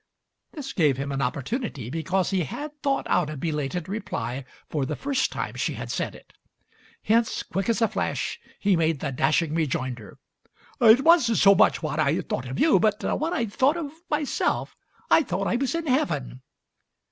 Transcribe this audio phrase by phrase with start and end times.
[0.53, 4.95] This gave him an opportunity, because he had thought out a belated reply for the
[4.95, 6.33] first time she had said it.
[7.03, 10.17] Hence, quick as a flash, he made the dashing rejoinder:
[10.79, 14.75] "It wasn't so much what I thought of you, but what I thought of myself—
[15.11, 16.41] I thought I was in heaven!"